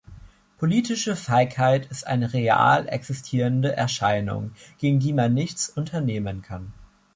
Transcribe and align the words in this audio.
Politische 0.57 1.15
Feigheit 1.15 1.85
ist 1.91 2.07
eine 2.07 2.33
real 2.33 2.87
existierende 2.87 3.75
Erscheinung, 3.77 4.51
gegen 4.79 4.99
die 4.99 5.13
man 5.13 5.31
nichts 5.35 5.69
unternehmen 5.69 6.41
kann. 6.41 6.73